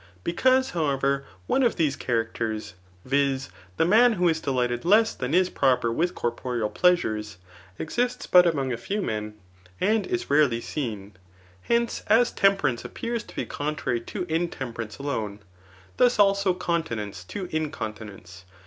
[0.23, 2.73] Because, however, one of these characters
[3.05, 3.51] [viz.
[3.77, 7.37] the man who is delighted less than is proper with corporeal pleasures,]
[7.77, 9.35] exists but among a few men,
[9.79, 11.13] and is rarely seen;
[11.61, 15.39] hence, as temperance appears to be contrary to in temperance alone,
[15.97, 18.45] thus, also, continence to incontinence.